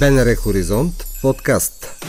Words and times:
БНР 0.00 0.34
Хоризонт 0.34 1.06
подкаст. 1.22 2.04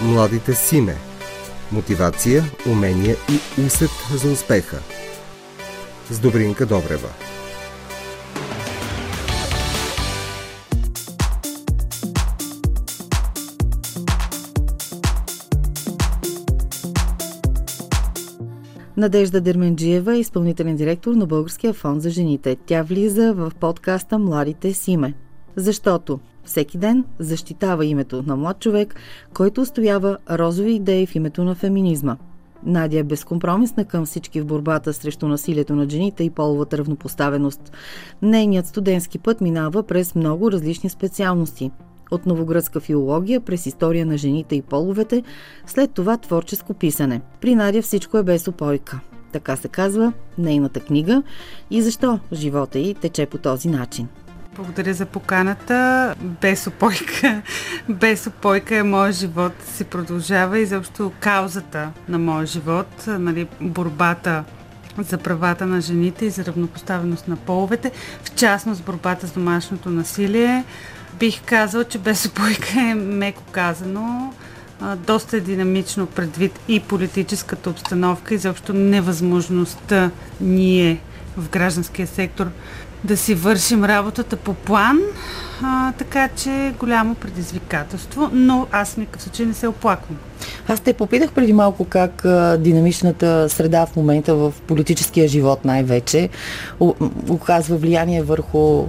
Младите 0.00 0.54
симе 0.54 0.96
Мотивация, 1.72 2.44
умения 2.66 3.16
и 3.28 3.60
усет 3.60 3.90
за 4.14 4.28
успеха. 4.28 4.78
С 6.10 6.18
Добринка 6.18 6.66
Добрева 6.66 7.08
Надежда 18.96 19.40
Дерменджиева 19.40 20.14
е 20.14 20.18
изпълнителен 20.18 20.76
директор 20.76 21.14
на 21.14 21.26
Българския 21.26 21.72
фонд 21.72 22.02
за 22.02 22.10
жените. 22.10 22.56
Тя 22.66 22.82
влиза 22.82 23.32
в 23.34 23.52
подкаста 23.60 24.18
Младите 24.18 24.74
с 24.74 24.88
име. 24.88 25.14
Защото 25.56 26.20
всеки 26.44 26.78
ден 26.78 27.04
защитава 27.18 27.84
името 27.84 28.22
на 28.26 28.36
млад 28.36 28.60
човек, 28.60 28.94
който 29.34 29.60
устоява 29.60 30.18
розови 30.30 30.72
идеи 30.72 31.06
в 31.06 31.14
името 31.14 31.44
на 31.44 31.54
феминизма. 31.54 32.16
Надя 32.66 32.98
е 32.98 33.02
безкомпромисна 33.02 33.84
към 33.84 34.06
всички 34.06 34.40
в 34.40 34.46
борбата 34.46 34.92
срещу 34.92 35.28
насилието 35.28 35.76
на 35.76 35.90
жените 35.90 36.24
и 36.24 36.30
половата 36.30 36.78
равнопоставеност. 36.78 37.72
Нейният 38.22 38.66
студентски 38.66 39.18
път 39.18 39.40
минава 39.40 39.82
през 39.82 40.14
много 40.14 40.52
различни 40.52 40.90
специалности– 40.90 41.70
от 42.10 42.26
новогръцка 42.26 42.80
филология 42.80 43.40
през 43.40 43.66
история 43.66 44.06
на 44.06 44.18
жените 44.18 44.56
и 44.56 44.62
половете, 44.62 45.22
след 45.66 45.90
това 45.90 46.16
творческо 46.16 46.74
писане. 46.74 47.20
При 47.40 47.54
Надя 47.54 47.82
всичко 47.82 48.18
е 48.18 48.22
без 48.22 48.48
опойка. 48.48 49.00
Така 49.32 49.56
се 49.56 49.68
казва 49.68 50.12
нейната 50.38 50.80
книга 50.80 51.22
и 51.70 51.82
защо 51.82 52.18
живота 52.32 52.78
й 52.78 52.94
тече 52.94 53.26
по 53.26 53.38
този 53.38 53.68
начин. 53.68 54.08
Благодаря 54.56 54.94
за 54.94 55.06
поканата. 55.06 56.14
Без 56.20 56.66
опойка. 56.66 57.42
Без 57.88 58.26
опойка 58.26 58.76
е 58.76 58.82
моят 58.82 59.16
живот 59.16 59.52
си 59.74 59.84
продължава 59.84 60.58
и 60.58 60.66
заобщо 60.66 61.12
каузата 61.20 61.90
на 62.08 62.18
моя 62.18 62.46
живот, 62.46 63.04
нали, 63.06 63.46
борбата 63.60 64.44
за 64.98 65.18
правата 65.18 65.66
на 65.66 65.80
жените 65.80 66.24
и 66.24 66.30
за 66.30 66.44
равнопоставеност 66.44 67.28
на 67.28 67.36
половете, 67.36 67.92
в 68.22 68.34
частност 68.34 68.84
борбата 68.84 69.26
с 69.26 69.32
домашното 69.32 69.90
насилие, 69.90 70.64
Бих 71.18 71.42
казал, 71.44 71.84
че 71.84 71.98
без 71.98 72.26
опойка 72.26 72.80
е 72.80 72.94
меко 72.94 73.42
казано 73.52 74.32
доста 74.96 75.40
динамично 75.40 76.06
предвид 76.06 76.60
и 76.68 76.80
политическата 76.80 77.70
обстановка 77.70 78.34
и 78.34 78.38
заобщо 78.38 78.72
невъзможността 78.72 80.10
ние 80.40 81.00
в 81.36 81.48
гражданския 81.48 82.06
сектор 82.06 82.46
да 83.04 83.16
си 83.16 83.34
вършим 83.34 83.84
работата 83.84 84.36
по 84.36 84.54
план, 84.54 84.98
а, 85.62 85.92
така 85.92 86.28
че 86.28 86.74
голямо 86.78 87.14
предизвикателство, 87.14 88.30
но 88.32 88.66
аз 88.72 88.96
никакъв 88.96 89.22
случай 89.22 89.46
не 89.46 89.54
се 89.54 89.68
оплаквам. 89.68 90.18
Аз 90.68 90.80
те 90.80 90.92
попитах 90.92 91.32
преди 91.32 91.52
малко 91.52 91.84
как 91.84 92.24
а, 92.24 92.56
динамичната 92.56 93.48
среда 93.48 93.86
в 93.86 93.96
момента 93.96 94.34
в 94.34 94.54
политическия 94.66 95.28
живот 95.28 95.64
най-вече 95.64 96.28
оказва 97.28 97.76
влияние 97.76 98.22
върху 98.22 98.84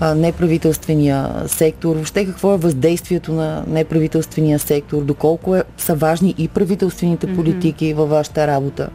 а, 0.00 0.14
неправителствения 0.14 1.30
сектор. 1.46 1.94
Въобще 1.94 2.26
какво 2.26 2.54
е 2.54 2.58
въздействието 2.58 3.32
на 3.32 3.64
неправителствения 3.66 4.58
сектор, 4.58 5.02
доколко 5.02 5.56
е, 5.56 5.62
са 5.76 5.94
важни 5.94 6.34
и 6.38 6.48
правителствените 6.48 7.34
политики 7.34 7.84
mm-hmm. 7.84 7.96
във 7.96 8.10
вашата 8.10 8.46
работа? 8.46 8.88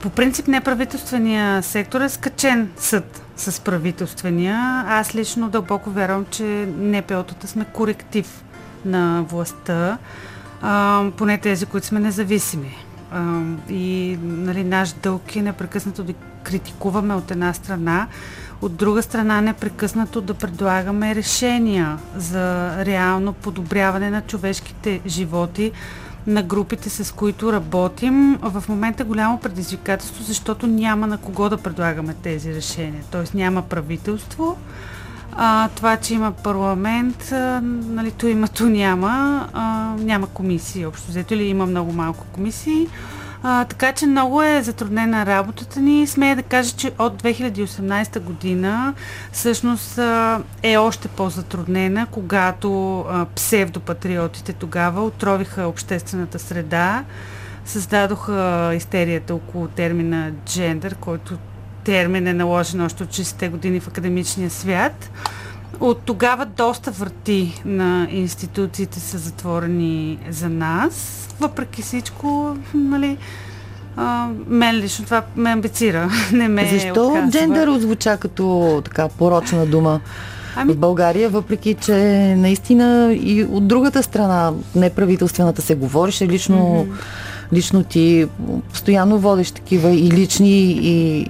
По 0.00 0.10
принцип 0.10 0.48
неправителствения 0.48 1.62
сектор 1.62 2.00
е 2.00 2.08
скачен 2.08 2.70
съд 2.76 3.22
с 3.36 3.60
правителствения. 3.60 4.84
Аз 4.86 5.14
лично 5.14 5.48
дълбоко 5.48 5.90
вярвам, 5.90 6.26
че 6.30 6.42
НПО-тата 6.42 7.46
сме 7.46 7.64
коректив 7.64 8.44
на 8.84 9.24
властта, 9.28 9.98
а, 10.62 11.04
поне 11.16 11.38
тези, 11.38 11.66
които 11.66 11.86
сме 11.86 12.00
независими. 12.00 12.76
А, 13.12 13.40
и 13.68 14.18
нали, 14.22 14.64
наш 14.64 14.92
дълг 14.92 15.36
е 15.36 15.42
непрекъснато 15.42 16.04
да 16.04 16.12
критикуваме 16.42 17.14
от 17.14 17.30
една 17.30 17.52
страна, 17.52 18.06
от 18.62 18.74
друга 18.76 19.02
страна 19.02 19.40
непрекъснато 19.40 20.20
да 20.20 20.34
предлагаме 20.34 21.14
решения 21.14 21.98
за 22.16 22.76
реално 22.86 23.32
подобряване 23.32 24.10
на 24.10 24.22
човешките 24.22 25.00
животи, 25.06 25.72
на 26.26 26.42
групите, 26.42 26.90
с 26.90 27.14
които 27.14 27.52
работим. 27.52 28.38
В 28.42 28.64
момента 28.68 29.04
голямо 29.04 29.40
предизвикателство, 29.40 30.24
защото 30.24 30.66
няма 30.66 31.06
на 31.06 31.18
кого 31.18 31.48
да 31.48 31.56
предлагаме 31.56 32.14
тези 32.14 32.54
решения. 32.54 33.02
Тоест 33.10 33.34
няма 33.34 33.62
правителство. 33.62 34.56
А, 35.32 35.68
това, 35.68 35.96
че 35.96 36.14
има 36.14 36.32
парламент, 36.32 37.32
а, 37.32 37.60
нали, 37.62 38.10
то 38.10 38.26
има, 38.26 38.48
то 38.48 38.64
няма. 38.64 39.48
А, 39.52 39.94
няма 39.98 40.26
комисии, 40.26 40.86
общо 40.86 41.08
взето, 41.08 41.34
или 41.34 41.44
има 41.44 41.66
много 41.66 41.92
малко 41.92 42.26
комисии. 42.32 42.88
А, 43.42 43.64
така 43.64 43.92
че 43.92 44.06
много 44.06 44.42
е 44.42 44.62
затруднена 44.62 45.26
работата 45.26 45.80
ни. 45.80 46.06
Смея 46.06 46.36
да 46.36 46.42
кажа, 46.42 46.76
че 46.76 46.92
от 46.98 47.22
2018 47.22 48.20
година 48.20 48.94
всъщност 49.32 49.98
а, 49.98 50.40
е 50.62 50.76
още 50.76 51.08
по-затруднена, 51.08 52.06
когато 52.10 53.00
а, 53.00 53.26
псевдопатриотите 53.34 54.52
тогава 54.52 55.04
отровиха 55.04 55.66
обществената 55.66 56.38
среда, 56.38 57.04
създадоха 57.64 58.72
истерията 58.76 59.34
около 59.34 59.68
термина 59.68 60.32
джендър, 60.46 60.94
който 60.94 61.38
термин 61.84 62.26
е 62.26 62.32
наложен 62.32 62.80
още 62.80 63.02
от 63.02 63.08
60-те 63.08 63.48
години 63.48 63.80
в 63.80 63.88
академичния 63.88 64.50
свят. 64.50 65.10
От 65.80 66.02
тогава 66.02 66.46
доста 66.46 66.90
врати 66.90 67.62
на 67.64 68.08
институциите 68.10 69.00
са 69.00 69.18
затворени 69.18 70.18
за 70.30 70.48
нас. 70.48 71.28
Въпреки 71.40 71.82
всичко, 71.82 72.56
нали, 72.74 73.16
а, 73.96 74.28
мен 74.46 74.76
лично 74.76 75.04
това 75.04 75.22
ме 75.36 75.50
амбицира. 75.50 76.10
Не 76.32 76.48
ме 76.48 76.68
Защо 76.68 77.06
отказва. 77.06 77.30
джендър 77.30 77.68
отзвуча 77.68 78.16
като 78.16 78.82
така 78.84 79.08
порочна 79.08 79.66
дума? 79.66 80.00
Ами... 80.56 80.72
В 80.72 80.76
България, 80.76 81.28
въпреки 81.28 81.74
че 81.74 81.94
наистина 82.38 83.12
и 83.14 83.44
от 83.44 83.68
другата 83.68 84.02
страна, 84.02 84.52
неправителствената 84.74 85.62
се 85.62 85.74
говореше, 85.74 86.28
лично, 86.28 86.58
mm-hmm. 86.58 87.52
лично 87.52 87.84
ти 87.84 88.26
постоянно 88.70 89.18
водиш 89.18 89.50
такива 89.50 89.90
и 89.90 90.10
лични, 90.10 90.78
и, 90.82 91.26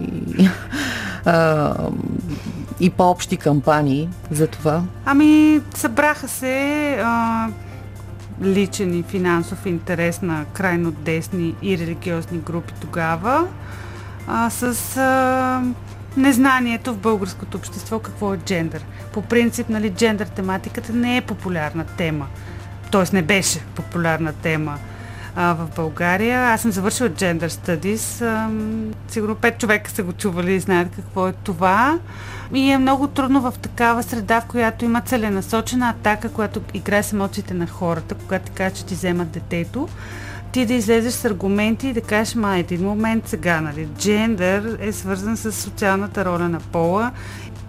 а, 1.25 1.75
и 2.81 2.91
по-общи 2.91 3.37
кампании 3.37 4.09
за 4.31 4.47
това? 4.47 4.83
Ами, 5.05 5.61
събраха 5.75 6.29
се 6.29 6.97
а, 7.03 7.49
личен 8.43 8.99
и 8.99 9.03
финансов 9.03 9.67
интерес 9.67 10.23
на 10.23 10.45
крайно 10.53 10.91
десни 10.91 11.55
и 11.63 11.79
религиозни 11.79 12.39
групи 12.39 12.73
тогава 12.81 13.47
а, 14.27 14.51
с 14.51 14.97
а, 14.97 15.63
незнанието 16.17 16.95
в 16.95 16.99
българското 16.99 17.59
общество 17.59 17.99
какво 17.99 18.35
е 18.35 18.39
джендър. 18.39 18.85
По 19.13 19.23
принцип, 19.23 19.69
нали, 19.69 19.91
джендър 19.91 20.27
тематиката 20.27 20.93
не 20.93 21.17
е 21.17 21.21
популярна 21.21 21.85
тема. 21.85 22.27
Тоест 22.91 23.13
не 23.13 23.23
беше 23.23 23.61
популярна 23.75 24.33
тема 24.33 24.79
а, 25.37 25.55
в 25.55 25.69
България. 25.77 26.41
Аз 26.41 26.61
съм 26.61 26.73
завършила 26.73 27.09
Gender 27.09 27.49
Studies. 27.49 28.25
Сигурно 29.09 29.35
пет 29.35 29.59
човека 29.59 29.91
са 29.91 30.03
го 30.03 30.13
чували 30.13 30.53
и 30.53 30.61
знаят 30.61 30.89
какво 30.97 31.29
е 31.29 31.33
това. 31.33 31.99
И 32.55 32.71
е 32.71 32.79
много 32.79 33.07
трудно 33.07 33.41
в 33.41 33.55
такава 33.63 34.03
среда, 34.03 34.41
в 34.41 34.47
която 34.47 34.85
има 34.85 35.01
целенасочена 35.01 35.89
атака, 35.89 36.29
която 36.29 36.61
играе 36.75 37.03
с 37.03 37.13
емоциите 37.13 37.55
на 37.55 37.67
хората, 37.67 38.15
когато 38.15 38.45
ти 38.45 38.53
кажа, 38.53 38.75
че 38.75 38.85
ти 38.87 38.95
вземат 38.95 39.31
детето 39.31 39.89
ти 40.53 40.67
да 40.67 40.75
излезеш 40.75 41.13
с 41.13 41.25
аргументи 41.25 41.89
и 41.89 41.93
да 41.93 42.01
кажеш, 42.01 42.35
ма 42.35 42.59
един 42.59 42.83
момент 42.83 43.29
сега, 43.29 43.61
нали, 43.61 43.89
джендър 43.99 44.79
е 44.81 44.93
свързан 44.93 45.37
с 45.37 45.53
социалната 45.53 46.25
роля 46.25 46.49
на 46.49 46.61
пола 46.61 47.13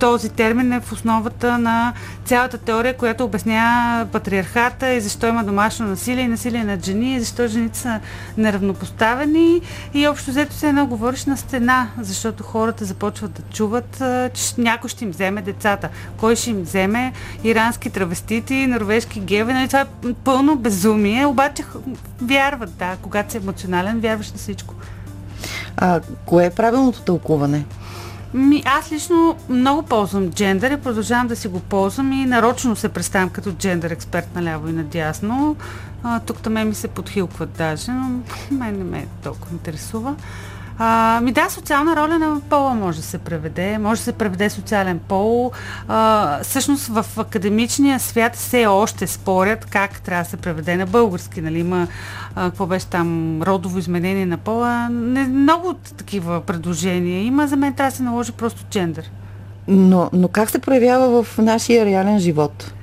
този 0.02 0.30
термин 0.30 0.74
е 0.74 0.80
в 0.80 0.92
основата 0.92 1.58
на 1.58 1.94
цялата 2.26 2.58
теория, 2.58 2.98
която 2.98 3.24
обяснява 3.24 4.06
патриархата 4.06 4.94
и 4.94 5.02
защо 5.02 5.28
има 5.28 5.44
домашно 5.44 5.88
насилие 5.88 6.24
и 6.24 6.28
насилие 6.28 6.64
над 6.64 6.86
жени 6.86 7.16
и 7.16 7.20
защо 7.20 7.48
жените 7.48 7.80
са 7.80 8.00
неравнопоставени 8.38 9.62
и 9.94 10.08
общо 10.08 10.32
взето 10.32 10.54
се 10.54 10.70
едно 10.70 10.86
говориш 10.88 11.26
на 11.26 11.38
стена, 11.38 11.88
защото 12.00 12.44
хората 12.44 12.86
започват 12.86 13.32
да 13.32 13.42
чуват, 13.54 14.04
че 14.34 14.54
някой 14.58 14.90
ще 14.90 15.04
им 15.04 15.12
вземе 15.12 15.42
децата. 15.42 15.90
Кой 16.18 16.36
ще 16.36 16.50
им 16.50 16.62
вземе 16.62 17.14
ирански 17.44 17.90
травестити, 17.90 18.68
норвежки 18.68 19.20
геви, 19.20 19.54
нали? 19.54 19.68
това 19.68 19.82
е 19.82 20.14
пълно 20.24 20.56
безумие, 20.56 21.26
обаче 21.26 21.64
вярват, 22.22 22.78
да, 22.78 22.98
когато 23.02 23.32
си 23.32 23.38
емоционален, 23.38 24.00
вярваш 24.00 24.32
на 24.32 24.38
всичко. 24.38 24.74
А, 25.78 26.02
кое 26.26 26.46
е 26.46 26.50
правилното 26.50 27.02
тълкуване? 27.02 27.66
Ми, 28.34 28.64
аз 28.66 28.92
лично 28.92 29.38
много 29.50 29.84
ползвам 29.84 30.32
джендър 30.32 30.72
и 30.72 30.82
продължавам 30.82 31.28
да 31.28 31.36
си 31.36 31.48
го 31.48 31.60
ползвам 31.60 32.14
и 32.14 32.26
нарочно 32.26 32.76
се 32.76 32.90
представям 32.90 33.30
като 33.30 33.52
джендър 33.52 33.92
експерт 33.92 34.36
наляво 34.36 34.70
и 34.70 34.74
надясно. 34.74 35.56
Тук 36.26 36.38
там 36.38 36.68
ми 36.68 36.76
се 36.76 36.88
подхилкват 36.88 37.52
даже, 37.52 37.92
но 37.92 38.20
мен 38.52 38.78
не 38.78 38.84
ме 38.84 39.08
толкова 39.24 39.54
интересува. 39.54 40.16
А, 40.84 41.22
ми 41.24 41.32
да, 41.32 41.50
социална 41.50 41.96
роля 41.96 42.20
на 42.20 42.42
пола 42.50 42.74
може 42.74 42.98
да 42.98 43.04
се 43.04 43.18
преведе, 43.18 43.78
може 43.78 44.00
да 44.00 44.04
се 44.04 44.12
преведе 44.14 44.50
социален 44.50 45.00
пол. 45.00 45.52
А, 45.88 46.40
всъщност 46.44 46.88
в 46.88 47.06
академичния 47.18 48.00
свят 48.00 48.36
все 48.36 48.66
още 48.66 49.08
спорят 49.08 49.66
как 49.66 50.02
трябва 50.02 50.24
да 50.24 50.30
се 50.30 50.38
преведе 50.38 50.78
на 50.78 50.86
български. 50.86 51.42
Нали? 51.42 51.60
Има, 51.60 51.88
а, 52.36 52.44
какво 52.44 52.66
беше 52.66 52.86
там, 52.86 53.42
родово 53.42 53.80
изменение 53.80 54.26
на 54.26 54.38
пола. 54.38 54.90
Не, 54.90 55.24
много 55.24 55.74
такива 55.98 56.42
предложения 56.42 57.24
има. 57.24 57.48
За 57.48 57.56
мен 57.56 57.74
трябва 57.74 57.92
да 57.92 57.98
се 57.98 58.04
наложи 58.04 58.32
просто 58.32 58.66
джендър. 58.72 59.12
Но, 59.68 60.10
но 60.14 60.28
как 60.28 60.50
се 60.50 60.60
проявява 60.60 61.24
в 61.24 61.38
нашия 61.38 61.86
реален 61.86 62.20
живот? 62.20 62.74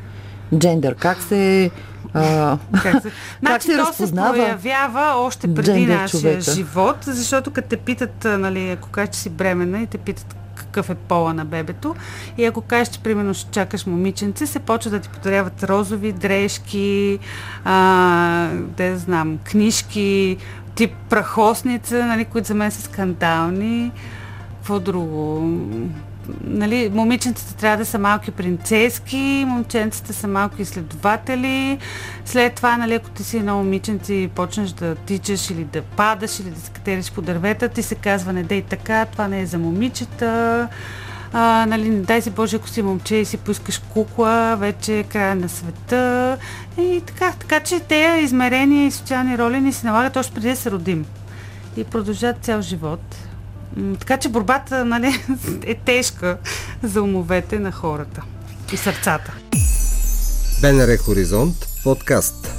Джендър, 0.58 0.94
как 0.94 1.22
се 1.22 1.70
а, 2.14 2.58
как 2.82 3.02
се, 3.02 3.10
значи, 3.40 3.66
се 3.66 3.76
то 3.76 3.92
се 3.92 4.14
проявява 4.14 5.14
още 5.16 5.54
преди 5.54 5.86
нашия 5.86 6.20
човека. 6.20 6.52
живот, 6.52 6.96
защото 7.00 7.50
като 7.50 7.68
те 7.68 7.76
питат, 7.76 8.24
нали, 8.24 8.70
ако 8.70 8.88
кажеш, 8.88 9.14
че 9.14 9.20
си 9.20 9.30
бременна 9.30 9.82
и 9.82 9.86
те 9.86 9.98
питат 9.98 10.36
какъв 10.58 10.90
е 10.90 10.94
пола 10.94 11.34
на 11.34 11.44
бебето. 11.44 11.94
И 12.38 12.44
ако 12.44 12.60
кажеш, 12.60 12.88
че 12.88 13.00
примерно 13.00 13.34
ще 13.34 13.50
чакаш 13.50 13.86
момиченце, 13.86 14.46
се 14.46 14.58
почва 14.58 14.90
да 14.90 15.00
ти 15.00 15.08
подаряват 15.08 15.64
розови 15.64 16.12
дрежки, 16.12 17.18
а, 17.64 18.48
да 18.76 18.98
знам, 18.98 19.38
книжки, 19.44 20.36
тип 20.74 20.92
прахосница, 21.08 22.06
нали, 22.06 22.24
които 22.24 22.48
за 22.48 22.54
мен 22.54 22.70
са 22.70 22.82
скандални. 22.82 23.92
Какво 24.56 24.80
друго? 24.80 25.50
Нали, 26.44 26.90
момиченцата 26.94 27.56
трябва 27.56 27.76
да 27.76 27.84
са 27.84 27.98
малки 27.98 28.30
принцески, 28.30 29.44
момченцата 29.48 30.12
са 30.12 30.28
малки 30.28 30.62
изследователи. 30.62 31.78
След 32.24 32.54
това, 32.54 32.76
нали, 32.76 32.94
ако 32.94 33.10
ти 33.10 33.24
си 33.24 33.36
едно 33.36 33.56
момиченце 33.56 34.14
и 34.14 34.28
почнеш 34.28 34.70
да 34.70 34.94
тичаш 34.94 35.50
или 35.50 35.64
да 35.64 35.82
падаш 35.82 36.40
или 36.40 36.50
да 36.50 36.60
се 36.60 36.70
катериш 36.70 37.12
по 37.12 37.22
дървета, 37.22 37.68
ти 37.68 37.82
се 37.82 37.94
казва 37.94 38.32
не 38.32 38.42
дей 38.42 38.62
така, 38.62 39.06
това 39.06 39.28
не 39.28 39.40
е 39.40 39.46
за 39.46 39.58
момичета. 39.58 40.68
А, 41.32 41.66
нали, 41.68 41.88
не 41.88 42.00
дай 42.00 42.22
си 42.22 42.30
Боже, 42.30 42.56
ако 42.56 42.68
си 42.68 42.82
момче 42.82 43.16
и 43.16 43.24
си 43.24 43.36
поискаш 43.36 43.78
кукла, 43.78 44.56
вече 44.58 44.98
е 44.98 45.02
края 45.02 45.34
на 45.34 45.48
света. 45.48 46.36
И 46.78 47.02
така, 47.06 47.32
така 47.32 47.60
че 47.60 47.80
тези 47.80 48.24
измерения 48.24 48.86
и 48.86 48.90
социални 48.90 49.38
роли 49.38 49.60
ни 49.60 49.72
се 49.72 49.86
налагат 49.86 50.16
още 50.16 50.34
преди 50.34 50.48
да 50.48 50.56
се 50.56 50.70
родим. 50.70 51.06
И 51.76 51.84
продължат 51.84 52.36
цял 52.40 52.62
живот. 52.62 53.27
Така 53.98 54.16
че 54.16 54.28
борбата 54.28 54.84
нали, 54.84 55.24
е 55.62 55.74
тежка 55.74 56.38
за 56.82 57.02
умовете 57.02 57.58
на 57.58 57.72
хората 57.72 58.22
и 58.72 58.76
сърцата. 58.76 59.32
БНР 60.62 60.96
Хоризонт 60.96 61.56
подкаст. 61.84 62.54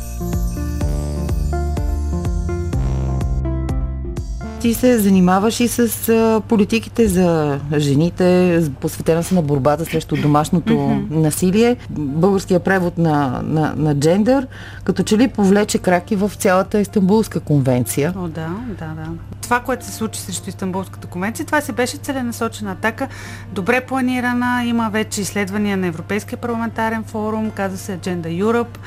Ти 4.61 4.73
се 4.73 5.00
занимаваш 5.00 5.59
и 5.59 5.67
с 5.67 6.41
политиките 6.47 7.07
за 7.07 7.59
жените, 7.77 8.69
посветена 8.79 9.23
се 9.23 9.35
на 9.35 9.41
борбата 9.41 9.85
срещу 9.85 10.15
домашното 10.15 10.73
mm-hmm. 10.73 11.09
насилие. 11.09 11.77
Българския 11.89 12.59
превод 12.59 12.97
на, 12.97 13.41
на, 13.44 13.73
на 13.77 13.95
джендър, 13.95 14.47
като 14.83 15.03
че 15.03 15.17
ли 15.17 15.27
повлече 15.27 15.77
краки 15.77 16.15
в 16.15 16.31
цялата 16.38 16.79
Истанбулска 16.79 17.39
конвенция. 17.39 18.13
О, 18.17 18.27
да, 18.27 18.50
да, 18.67 18.85
да. 18.85 19.07
Това, 19.41 19.59
което 19.59 19.85
се 19.85 19.91
случи 19.91 20.19
срещу 20.19 20.50
Истанбулската 20.50 21.07
конвенция, 21.07 21.45
това 21.45 21.61
си 21.61 21.71
беше 21.71 21.97
целенасочена 21.97 22.71
атака, 22.71 23.07
добре 23.53 23.81
планирана, 23.81 24.65
има 24.65 24.89
вече 24.89 25.21
изследвания 25.21 25.77
на 25.77 25.88
Европейския 25.88 26.38
парламентарен 26.38 27.03
форум, 27.03 27.51
каза 27.51 27.77
се 27.77 27.97
Agenda 27.97 28.44
Europe, 28.44 28.77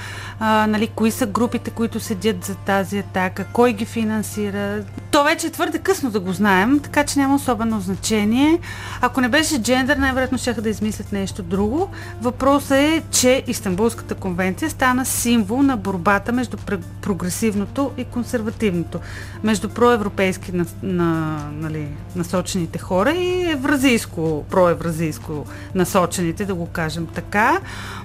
а, 0.40 0.66
нали, 0.66 0.86
кои 0.86 1.10
са 1.10 1.26
групите, 1.26 1.70
които 1.70 2.00
седят 2.00 2.44
за 2.44 2.54
тази 2.54 2.98
атака, 2.98 3.44
кой 3.52 3.72
ги 3.72 3.84
финансира. 3.84 4.84
То 5.12 5.24
вече 5.24 5.46
е 5.46 5.50
твърде 5.50 5.78
късно 5.78 6.10
да 6.10 6.20
го 6.20 6.32
знаем, 6.32 6.80
така 6.80 7.04
че 7.04 7.18
няма 7.18 7.34
особено 7.34 7.80
значение. 7.80 8.58
Ако 9.00 9.20
не 9.20 9.28
беше 9.28 9.62
джендър, 9.62 9.96
най-вероятно 9.96 10.38
ще 10.38 10.52
да 10.52 10.68
измислят 10.68 11.12
нещо 11.12 11.42
друго. 11.42 11.88
Въпросът 12.22 12.72
е, 12.72 13.02
че 13.10 13.42
Истанбулската 13.46 14.14
конвенция 14.14 14.70
стана 14.70 15.06
символ 15.06 15.62
на 15.62 15.76
борбата 15.76 16.32
между 16.32 16.56
прогресивното 17.02 17.90
и 17.96 18.04
консервативното, 18.04 19.00
между 19.42 19.68
проевропейски 19.68 20.52
на, 20.52 20.66
на, 20.82 21.38
нали, 21.52 21.88
насочените 22.16 22.78
хора 22.78 23.10
и 23.10 23.50
евразийско, 23.50 24.44
проевразийско 24.50 25.44
насочените, 25.74 26.44
да 26.44 26.54
го 26.54 26.66
кажем 26.66 27.06
така. 27.14 27.60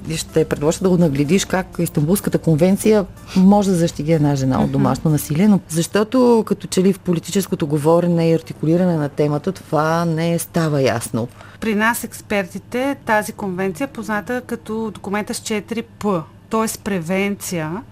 И 0.10 0.18
ще 0.18 0.46
предложа 0.46 0.80
да 0.82 0.90
го 0.90 0.98
нагледиш 0.98 1.46
как 1.46 1.68
Истанбулската 1.80 2.38
конвенция 2.38 3.06
може 3.36 3.70
да 3.70 3.76
защити 3.76 4.12
една 4.12 4.36
жена 4.36 4.64
от 4.64 4.72
домашно 4.72 5.12
насилие, 5.12 5.48
но 5.48 5.60
защото 5.70 6.44
като 6.48 6.68
че 6.68 6.84
ли 6.84 6.97
в 6.98 7.00
политическото 7.00 7.68
говорене 7.68 8.30
и 8.30 8.34
артикулиране 8.34 8.96
на 8.98 9.10
темата 9.10 9.52
това 9.52 10.06
не 10.06 10.40
става 10.40 10.82
ясно. 10.82 11.28
При 11.60 11.76
нас 11.76 12.04
експертите 12.04 12.96
тази 13.06 13.34
конвенция 13.34 13.86
е 13.86 13.92
позната 13.94 14.42
като 14.42 14.92
документа 14.92 15.34
с 15.34 15.40
4 15.40 15.84
П, 16.00 16.24
т.е. 16.50 16.84
превенция, 16.84 17.84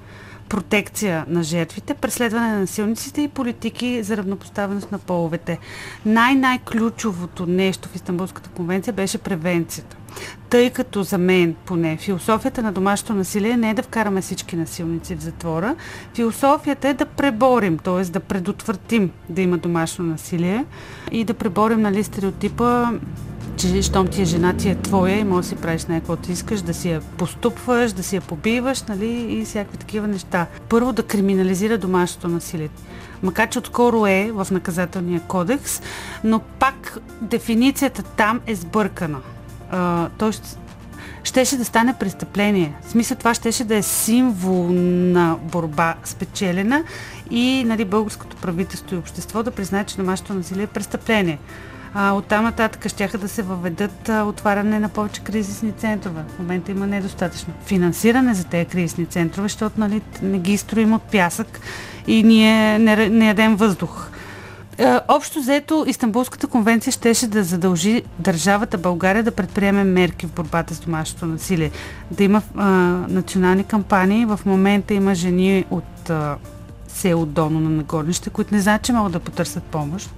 протекция 0.50 1.26
на 1.28 1.44
жертвите, 1.44 1.94
преследване 1.94 2.48
на 2.48 2.60
насилниците 2.60 3.22
и 3.22 3.28
политики 3.28 4.04
за 4.04 4.18
равнопоставеност 4.18 4.92
на 4.92 5.00
половете. 5.00 5.60
Най-най-ключовото 6.06 7.46
нещо 7.46 7.90
в 7.90 7.96
Истанбулската 7.96 8.50
конвенция 8.50 8.94
беше 8.94 9.18
превенцията. 9.18 9.98
Тъй 10.50 10.70
като 10.70 11.04
за 11.04 11.18
мен, 11.18 11.56
поне, 11.66 11.98
философията 11.98 12.64
на 12.64 12.72
домашното 12.72 13.14
насилие 13.14 13.58
не 13.58 13.70
е 13.70 13.74
да 13.74 13.84
вкараме 13.84 14.22
всички 14.22 14.56
насилници 14.56 15.16
в 15.16 15.22
затвора. 15.22 15.76
Философията 16.16 16.88
е 16.88 16.94
да 16.94 17.06
преборим, 17.06 17.78
т.е. 17.78 18.04
да 18.04 18.20
предотвратим 18.20 19.12
да 19.30 19.42
има 19.42 19.58
домашно 19.58 20.06
насилие 20.06 20.66
и 21.12 21.24
да 21.24 21.34
преборим 21.34 21.82
нали, 21.82 22.04
стереотипа 22.04 22.92
че 23.58 23.82
щом 23.82 24.08
ти 24.08 24.22
е 24.22 24.26
жена, 24.26 24.54
ти 24.54 24.70
е 24.70 24.76
твоя 24.76 25.20
и 25.20 25.24
можеш 25.24 25.50
да 25.50 25.56
си 25.56 25.62
правиш 25.62 25.86
на 25.86 25.96
каквото 25.96 26.32
искаш, 26.32 26.62
да 26.62 26.74
си 26.74 26.90
я 26.90 27.02
поступваш, 27.02 27.92
да 27.92 28.04
си 28.04 28.16
я 28.16 28.22
побиваш, 28.22 28.84
нали, 28.84 29.26
и 29.30 29.46
всякакви 29.46 29.78
такива 29.78 30.08
неща. 30.08 30.46
Първо 30.70 30.94
да 30.94 31.04
криминализира 31.04 31.78
домашното 31.78 32.28
насилие. 32.28 32.70
Макар, 33.24 33.50
че 33.50 33.60
отскоро 33.60 34.08
е 34.08 34.32
в 34.34 34.48
наказателния 34.52 35.22
кодекс, 35.22 35.82
но 36.24 36.40
пак 36.40 36.98
дефиницията 37.22 38.04
там 38.04 38.42
е 38.48 38.56
сбъркана. 38.56 39.20
А, 39.72 40.10
тоест, 40.18 40.60
щеше 41.24 41.58
да 41.58 41.66
стане 41.66 41.96
престъпление. 42.00 42.74
В 42.88 42.92
смисъл 42.92 43.18
това 43.18 43.34
щеше 43.34 43.64
да 43.64 43.76
е 43.76 43.82
символ 43.82 44.70
на 44.72 45.38
борба 45.42 45.96
спечелена 46.04 46.84
и 47.32 47.64
нали, 47.68 47.86
българското 47.86 48.36
правителство 48.36 48.96
и 48.96 49.00
общество 49.00 49.44
да 49.44 49.52
признае, 49.52 49.84
че 49.84 49.98
домашното 49.98 50.34
насилие 50.34 50.64
е 50.64 50.68
престъпление. 50.68 51.40
А, 51.94 52.14
оттам 52.14 52.44
нататък 52.44 52.88
ще 52.88 53.18
да 53.18 53.28
се 53.28 53.42
въведат 53.42 54.10
а, 54.10 54.24
отваряне 54.24 54.80
на 54.80 54.90
повече 54.90 55.22
кризисни 55.22 55.72
центрове. 55.72 56.24
В 56.36 56.40
момента 56.40 56.72
има 56.72 56.88
недостатъчно 56.88 57.54
финансиране 57.66 58.34
за 58.34 58.44
тези 58.44 58.66
кризисни 58.66 59.06
центрове, 59.06 59.46
защото 59.46 59.80
нали, 59.80 60.02
не 60.22 60.40
ги 60.40 60.58
строим 60.58 60.94
от 60.94 61.02
пясък 61.02 61.60
и 62.08 62.24
ние 62.24 62.80
не, 62.80 63.10
не 63.10 63.28
ядем 63.28 63.56
въздух. 63.56 64.08
А, 64.80 65.02
общо 65.08 65.40
взето, 65.40 65.86
Истанбулската 65.88 66.48
конвенция 66.48 66.94
щеше 66.94 67.28
да 67.28 67.44
задължи 67.44 68.04
държавата 68.20 68.78
България 68.78 69.24
да 69.24 69.32
предприеме 69.32 69.84
мерки 69.84 70.26
в 70.26 70.32
борбата 70.32 70.76
с 70.76 70.80
домашното 70.80 71.26
насилие. 71.26 71.72
Да 72.12 72.24
има 72.24 72.42
а, 72.56 72.66
национални 73.10 73.64
кампании. 73.64 74.26
В 74.26 74.40
момента 74.46 74.94
има 74.94 75.16
жени 75.16 75.66
от 75.70 76.10
а, 76.10 76.36
село 76.88 77.26
Доно 77.26 77.60
на 77.60 77.70
Нагорнище, 77.70 78.30
които 78.30 78.56
не 78.56 78.62
знаят, 78.62 78.82
че 78.82 78.94
могат 78.94 79.14
да 79.14 79.20
потърсят 79.20 79.64
помощ 79.64 80.10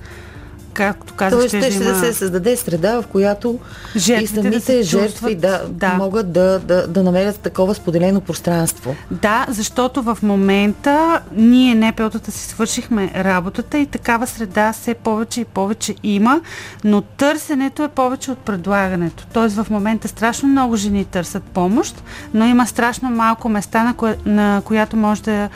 както 0.77 1.13
казах, 1.13 1.39
Тоест, 1.39 1.55
ще, 1.55 1.71
ще 1.71 1.83
има... 1.83 1.93
да 1.93 1.99
се 1.99 2.13
създаде 2.13 2.55
среда, 2.55 3.01
в 3.01 3.07
която 3.07 3.59
жертвите 3.95 4.39
и 4.39 4.43
самите 4.43 4.77
да 4.77 4.83
жертви 4.83 5.35
да, 5.35 5.61
да. 5.69 5.93
могат 5.93 6.31
да, 6.31 6.59
да, 6.59 6.87
да 6.87 7.03
намерят 7.03 7.39
такова 7.39 7.75
споделено 7.75 8.21
пространство. 8.21 8.95
Да, 9.11 9.45
защото 9.49 10.01
в 10.01 10.17
момента 10.23 11.21
ние 11.35 11.75
НПО-тата 11.75 12.29
си 12.29 12.47
свършихме 12.47 13.11
работата 13.15 13.77
и 13.77 13.85
такава 13.85 14.27
среда 14.27 14.73
все 14.73 14.93
повече 14.93 15.41
и 15.41 15.45
повече 15.45 15.95
има, 16.03 16.41
но 16.83 17.01
търсенето 17.01 17.83
е 17.83 17.87
повече 17.87 18.31
от 18.31 18.37
предлагането. 18.37 19.27
Тоест 19.33 19.55
в 19.55 19.69
момента 19.69 20.07
страшно 20.07 20.49
много 20.49 20.75
жени 20.75 21.05
търсят 21.05 21.43
помощ, 21.43 22.03
но 22.33 22.45
има 22.45 22.67
страшно 22.67 23.09
малко 23.09 23.49
места, 23.49 23.83
на, 23.83 23.93
кое, 23.93 24.17
на 24.25 24.61
която 24.65 24.97
може 24.97 25.23
да 25.23 25.49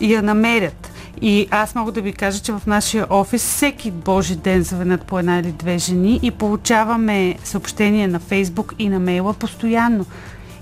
я 0.00 0.22
намерят. 0.22 0.90
И 1.22 1.48
аз 1.50 1.74
мога 1.74 1.92
да 1.92 2.00
ви 2.00 2.12
кажа, 2.12 2.40
че 2.40 2.52
в 2.52 2.62
нашия 2.66 3.06
офис 3.10 3.42
всеки 3.42 3.90
божи 3.90 4.36
ден 4.36 4.62
завенат 4.62 5.02
по 5.02 5.18
една 5.18 5.38
или 5.38 5.52
две 5.52 5.78
жени 5.78 6.20
и 6.22 6.30
получаваме 6.30 7.34
съобщения 7.44 8.08
на 8.08 8.18
Фейсбук 8.18 8.74
и 8.78 8.88
на 8.88 8.98
мейла 8.98 9.34
постоянно. 9.34 10.06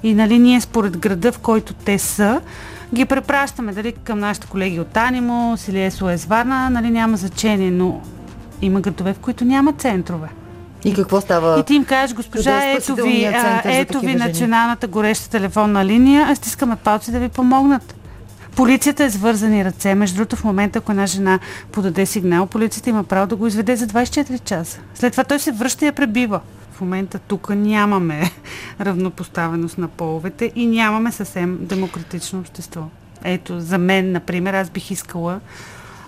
И 0.03 0.15
нали 0.15 0.39
ние 0.39 0.61
според 0.61 0.99
града, 0.99 1.33
в 1.33 1.39
който 1.39 1.75
те 1.75 1.99
са, 1.99 2.41
ги 2.95 3.05
препращаме 3.05 3.73
дали 3.73 3.93
към 3.93 4.19
нашите 4.19 4.47
колеги 4.47 4.81
от 4.81 4.97
Анимус 4.97 5.69
или 5.69 5.91
СОС 5.91 6.25
Варна, 6.25 6.71
нали 6.71 6.91
няма 6.91 7.17
значение, 7.17 7.71
но 7.71 8.01
има 8.63 8.81
градове, 8.81 9.15
в 9.15 9.19
които 9.19 9.45
няма 9.45 9.73
центрове. 9.73 10.29
И 10.85 10.95
какво 10.95 11.21
става? 11.21 11.61
И 11.61 11.63
ти 11.63 11.75
им 11.75 11.85
кажеш, 11.85 12.17
госпожа, 12.17 12.65
е 12.65 12.73
ето 12.73 12.95
ви, 12.95 13.25
а, 13.25 13.63
ето 13.65 14.01
ви 14.01 14.15
националната 14.15 14.87
гореща 14.87 15.31
телефонна 15.31 15.85
линия, 15.85 16.27
а 16.29 16.35
стискаме 16.35 16.77
палци 16.77 17.13
да 17.13 17.19
ви 17.19 17.29
помогнат. 17.29 17.95
Полицията 18.57 19.05
е 19.05 19.11
свързани 19.11 19.65
ръце. 19.65 19.95
Между 19.95 20.17
другото, 20.17 20.37
в 20.37 20.45
момента, 20.45 20.79
ако 20.79 20.93
една 20.93 21.07
жена 21.07 21.39
подаде 21.73 22.07
сигнал, 22.07 22.47
полицията 22.47 22.91
има 22.91 23.05
право 23.05 23.27
да 23.27 23.37
го 23.37 23.47
изведе 23.47 23.77
за 23.77 23.87
24 23.87 24.45
часа. 24.45 24.81
След 24.95 25.13
това 25.13 25.25
той 25.25 25.39
се 25.39 25.53
връща 25.53 25.85
и 25.85 25.87
я 25.87 25.93
пребива. 25.93 26.41
В 26.73 26.81
момента 26.81 27.19
тук 27.19 27.51
нямаме 27.51 28.31
равнопоставеност 28.81 29.79
на 29.79 29.89
половете 29.89 30.53
и 30.55 30.67
нямаме 30.67 31.13
съвсем 31.13 31.59
демократично 31.61 32.39
общество. 32.39 32.89
Ето, 33.25 33.61
за 33.61 33.79
мен, 33.79 34.13
например, 34.13 34.55
аз 34.55 34.71
бих 34.71 34.91
искала 34.91 35.41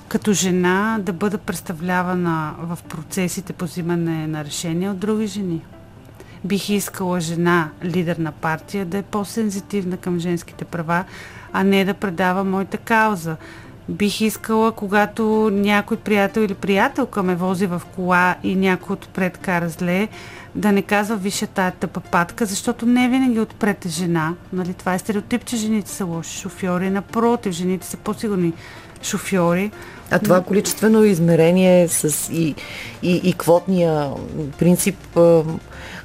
като 0.08 0.32
жена 0.32 0.98
да 1.00 1.12
бъда 1.12 1.38
представлявана 1.38 2.54
в 2.58 2.78
процесите 2.88 3.52
по 3.52 3.64
взимане 3.64 4.26
на 4.26 4.44
решения 4.44 4.90
от 4.90 4.98
други 4.98 5.26
жени. 5.26 5.62
Бих 6.44 6.68
искала 6.68 7.20
жена, 7.20 7.68
лидер 7.84 8.16
на 8.16 8.32
партия, 8.32 8.86
да 8.86 8.98
е 8.98 9.02
по-сензитивна 9.02 9.96
към 9.96 10.18
женските 10.18 10.64
права, 10.64 11.04
а 11.52 11.64
не 11.64 11.84
да 11.84 11.94
предава 11.94 12.44
моята 12.44 12.76
кауза. 12.76 13.36
Бих 13.88 14.20
искала, 14.20 14.72
когато 14.72 15.50
някой 15.52 15.96
приятел 15.96 16.40
или 16.40 16.54
приятелка 16.54 17.22
ме 17.22 17.34
вози 17.34 17.66
в 17.66 17.82
кола 17.94 18.36
и 18.42 18.54
някой 18.54 18.94
отпред 18.94 19.38
кара 19.38 19.68
зле, 19.68 20.08
да 20.54 20.72
не 20.72 20.82
казва 20.82 21.16
виша 21.16 21.46
тая 21.46 21.70
тъпа 21.70 22.00
патка, 22.00 22.46
защото 22.46 22.86
не 22.86 23.08
винаги 23.08 23.40
отпред 23.40 23.84
е 23.84 23.88
жена. 23.88 24.34
Нали? 24.52 24.74
Това 24.74 24.94
е 24.94 24.98
стереотип, 24.98 25.44
че 25.44 25.56
жените 25.56 25.90
са 25.90 26.04
лоши 26.04 26.38
шофьори. 26.38 26.90
Напротив, 26.90 27.52
жените 27.52 27.86
са 27.86 27.96
по-сигурни 27.96 28.52
шофьори. 29.02 29.70
А 30.10 30.18
това 30.18 30.42
количествено 30.42 31.04
измерение 31.04 31.88
с 31.88 32.32
и, 32.32 32.54
и, 33.02 33.20
и 33.24 33.32
квотния 33.32 34.10
принцип 34.58 35.18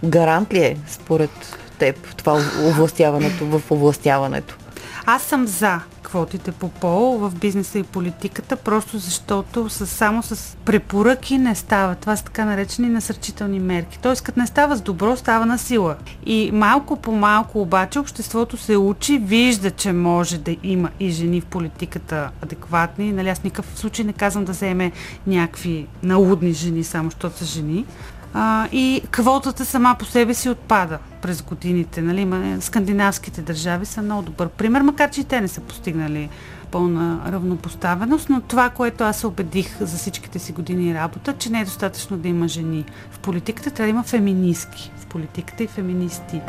гарант 0.04 0.54
ли 0.54 0.60
е 0.60 0.78
според 0.88 1.58
теб 1.80 2.16
това 2.16 2.42
овластяването 2.68 3.46
в 3.46 3.72
овластяването? 3.72 4.58
Аз 5.06 5.24
съм 5.24 5.48
за 5.48 5.80
квотите 6.04 6.52
по 6.52 6.70
пол 6.70 7.18
в 7.18 7.36
бизнеса 7.36 7.80
и 7.80 7.84
политиката, 7.84 8.56
просто 8.56 8.98
защото 8.98 9.70
с, 9.70 9.88
само 9.88 10.24
с 10.24 10.58
препоръки 10.66 11.38
не 11.38 11.56
става. 11.56 11.96
Това 11.96 12.16
са 12.16 12.24
така 12.24 12.46
наречени 12.46 12.90
насърчителни 12.90 13.60
мерки. 13.60 14.00
Тоест, 14.02 14.22
като 14.22 14.40
не 14.40 14.48
става 14.48 14.76
с 14.76 14.82
добро, 14.82 15.18
става 15.18 15.46
на 15.46 15.58
сила. 15.58 15.96
И 16.26 16.52
малко 16.54 16.96
по 16.96 17.12
малко 17.12 17.62
обаче 17.62 18.00
обществото 18.00 18.58
се 18.58 18.78
учи, 18.78 19.18
вижда, 19.18 19.72
че 19.72 19.94
може 19.94 20.38
да 20.38 20.56
има 20.64 20.90
и 21.00 21.10
жени 21.10 21.42
в 21.42 21.46
политиката 21.46 22.30
адекватни. 22.42 23.12
Нали, 23.12 23.30
аз 23.30 23.44
никакъв 23.44 23.80
случай 23.80 24.06
не 24.06 24.14
казвам 24.14 24.46
да 24.46 24.52
вземе 24.52 24.92
някакви 25.28 25.88
налудни 26.04 26.54
жени, 26.54 26.84
само 26.84 27.10
защото 27.10 27.38
са 27.38 27.46
жени. 27.46 27.86
А, 28.34 28.68
и 28.72 29.02
квотата 29.12 29.66
сама 29.66 29.96
по 30.00 30.06
себе 30.06 30.34
си 30.34 30.50
отпада 30.50 31.00
през 31.22 31.42
годините. 31.42 32.02
Нали? 32.02 32.28
Скандинавските 32.62 33.42
държави 33.42 33.86
са 33.86 34.02
много 34.02 34.22
добър 34.22 34.48
пример, 34.48 34.82
макар 34.82 35.10
че 35.10 35.22
и 35.22 35.24
те 35.24 35.42
не 35.42 35.48
са 35.48 35.62
постигнали 35.62 36.30
пълна 36.72 37.32
равнопоставеност, 37.32 38.30
но 38.30 38.42
това, 38.42 38.70
което 38.70 39.04
аз 39.04 39.18
се 39.18 39.28
убедих 39.28 39.78
за 39.80 39.98
всичките 39.98 40.40
си 40.40 40.52
години 40.52 40.96
работа, 40.96 41.34
че 41.34 41.50
не 41.50 41.62
е 41.62 41.66
достатъчно 41.66 42.18
да 42.18 42.28
има 42.28 42.48
жени. 42.48 42.86
В 43.12 43.20
политиката 43.20 43.72
трябва 43.72 43.88
да 43.88 43.90
има 43.90 44.04
феминистки. 44.04 44.92
В 44.98 45.06
политиката 45.06 45.64
и 45.64 45.68
феминисти. 45.68 46.42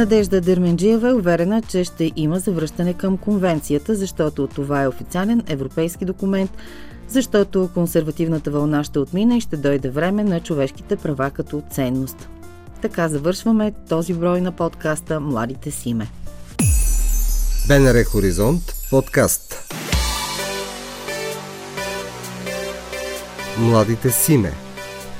Надежда 0.00 0.40
Дерменджиева 0.40 1.08
е 1.08 1.12
уверена, 1.12 1.62
че 1.62 1.84
ще 1.84 2.12
има 2.16 2.38
завръщане 2.38 2.94
към 2.94 3.16
конвенцията, 3.16 3.94
защото 3.94 4.46
това 4.46 4.82
е 4.82 4.88
официален 4.88 5.42
европейски 5.46 6.04
документ, 6.04 6.50
защото 7.08 7.70
консервативната 7.74 8.50
вълна 8.50 8.84
ще 8.84 8.98
отмине 8.98 9.36
и 9.36 9.40
ще 9.40 9.56
дойде 9.56 9.90
време 9.90 10.24
на 10.24 10.40
човешките 10.40 10.96
права 10.96 11.30
като 11.30 11.62
ценност. 11.70 12.28
Така 12.82 13.08
завършваме 13.08 13.72
този 13.88 14.14
брой 14.14 14.40
на 14.40 14.52
подкаста 14.52 15.20
Младите 15.20 15.70
си 15.70 15.88
име. 15.88 16.10
БНР 17.68 18.04
Хоризонт 18.04 18.74
подкаст 18.90 19.74
Младите 23.58 24.10
си 24.10 24.32
име 24.32 24.52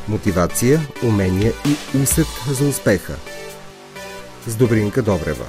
Мотивация, 0.08 0.80
умения 1.04 1.52
и 1.68 1.98
усет 1.98 2.26
за 2.50 2.68
успеха– 2.68 3.16
с 4.46 4.54
Добринка 4.54 5.02
Добрева. 5.02 5.46